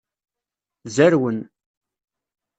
Zerwen. 0.95 1.39